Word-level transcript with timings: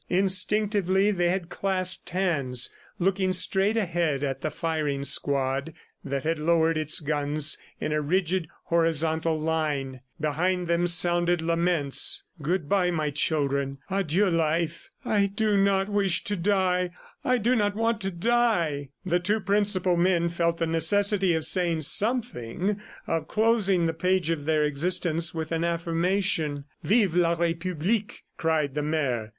Instinctively 0.09 1.11
they 1.11 1.29
had 1.29 1.49
clasped 1.49 2.09
hands, 2.09 2.75
looking 2.97 3.31
straight 3.33 3.77
ahead 3.77 4.23
at 4.23 4.41
the 4.41 4.49
firing 4.49 5.05
squad, 5.05 5.73
that 6.03 6.23
had 6.23 6.39
lowered 6.39 6.75
its 6.75 6.99
guns 7.01 7.59
in 7.79 7.91
a 7.91 8.01
rigid, 8.01 8.47
horizontal 8.63 9.39
line. 9.39 10.01
Behind 10.19 10.65
them 10.65 10.87
sounded 10.87 11.39
laments 11.39 12.23
"Good 12.41 12.67
bye, 12.67 12.89
my 12.89 13.11
children.... 13.11 13.77
Adieu, 13.91 14.27
life!... 14.31 14.89
I 15.05 15.27
do 15.27 15.55
not 15.55 15.87
wish 15.87 16.23
to 16.23 16.35
die!... 16.35 16.89
I 17.23 17.37
do 17.37 17.55
not 17.55 17.75
want 17.75 18.01
to 18.01 18.09
die!..." 18.09 18.89
The 19.05 19.19
two 19.19 19.39
principal 19.39 19.97
men 19.97 20.29
felt 20.29 20.57
the 20.57 20.65
necessity 20.65 21.35
of 21.35 21.45
saying 21.45 21.83
something, 21.83 22.81
of 23.05 23.27
closing 23.27 23.85
the 23.85 23.93
page 23.93 24.31
of 24.31 24.45
their 24.45 24.63
existence 24.63 25.35
with 25.35 25.51
an 25.51 25.63
affirmation. 25.63 26.65
"Vive 26.81 27.13
la 27.13 27.33
Republique!" 27.33 28.23
cried 28.37 28.73
the 28.73 28.81
mayor. 28.81 29.29